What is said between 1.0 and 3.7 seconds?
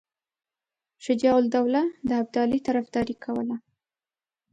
شجاع الدوله د ابدالي طرفداري کوله.